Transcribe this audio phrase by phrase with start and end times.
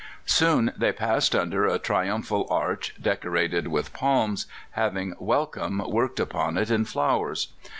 [0.25, 6.71] Soon they passed under a triumphal arch, decorated with palms, having "Welcome" worked upon it
[6.71, 7.49] in flowers.